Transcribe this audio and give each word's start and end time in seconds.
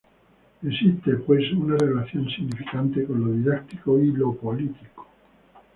Existe 0.63 1.13
pues 1.17 1.51
una 1.53 1.77
relación 1.77 2.27
significante 2.27 3.05
con 3.05 3.23
lo 3.23 3.33
didáctico 3.33 3.99
y 3.99 4.07
lo 4.11 4.33
político. 4.33 5.07